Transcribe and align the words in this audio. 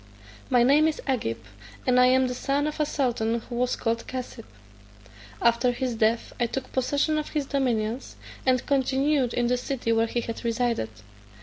My 0.49 0.63
name 0.63 0.87
is 0.87 0.99
Agib, 1.05 1.37
and 1.85 1.99
I 1.99 2.07
am 2.07 2.25
the 2.27 2.33
son 2.33 2.65
of 2.65 2.79
a 2.79 2.87
sultan 2.87 3.39
who 3.41 3.53
was 3.57 3.75
called 3.75 4.07
Cassib. 4.07 4.45
After 5.39 5.71
his 5.71 5.93
death 5.93 6.33
I 6.39 6.47
took 6.47 6.73
possession 6.73 7.19
of 7.19 7.29
his 7.29 7.45
dominions, 7.45 8.15
and 8.43 8.65
continued 8.65 9.31
in 9.31 9.45
the 9.45 9.57
city 9.57 9.91
where 9.91 10.07
he 10.07 10.21
had 10.21 10.43
resided. 10.43 10.89